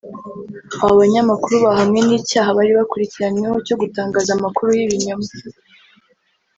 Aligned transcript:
Aba 0.81 0.93
banyamakuru 1.01 1.55
bahamwe 1.65 1.99
n’icyaha 2.07 2.49
bari 2.57 2.71
bakurikiranyweho 2.79 3.57
cyo 3.67 3.75
gutangaza 3.81 4.29
amakuru 4.43 4.69
y’ibinyoma 4.77 5.27